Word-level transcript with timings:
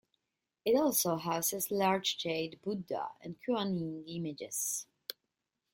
It 0.65 0.75
also 0.75 1.15
houses 1.17 1.69
large 1.69 2.17
jade 2.17 2.59
Buddha 2.63 3.09
and 3.21 3.35
Kuan 3.45 3.77
Yin 3.77 4.03
images. 4.07 4.87